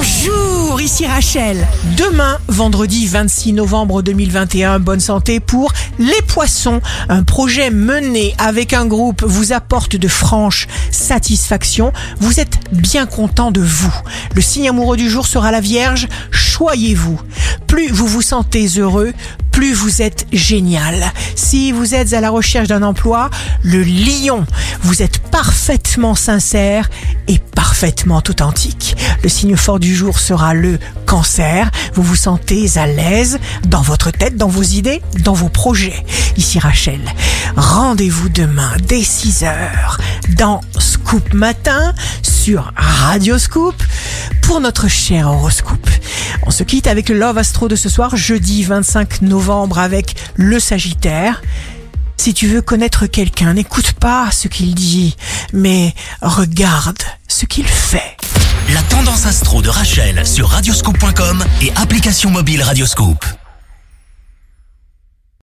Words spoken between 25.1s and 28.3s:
parfaitement sincère et parfaitement